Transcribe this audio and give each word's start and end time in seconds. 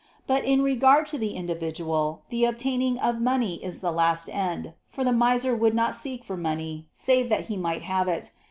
But 0.25 0.43
in 0.45 0.63
regard 0.63 1.05
to 1.13 1.19
the 1.19 1.35
individual, 1.35 2.23
the 2.31 2.43
obtaining 2.45 2.97
of 2.97 3.21
money 3.21 3.63
is 3.63 3.81
the 3.81 3.91
last 3.91 4.29
end; 4.29 4.73
for 4.87 5.03
the 5.03 5.13
miser 5.13 5.55
would 5.55 5.75
not 5.75 5.93
seek 5.93 6.23
for 6.23 6.35
money, 6.35 6.87
save 6.91 7.29
that 7.29 7.49
he 7.49 7.55
might 7.55 7.83
have 7.83 8.07
it. 8.07 8.31